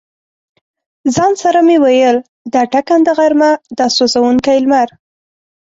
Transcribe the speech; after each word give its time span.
ځان 1.15 1.33
سره 1.43 1.59
مې 1.67 1.77
ویل: 1.83 2.17
دا 2.53 2.61
ټکنده 2.73 3.11
غرمه، 3.17 3.51
دا 3.77 3.85
سوزونکی 3.97 4.57
لمر. 4.63 4.89